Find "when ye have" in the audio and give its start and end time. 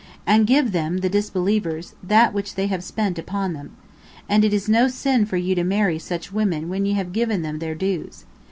6.69-7.13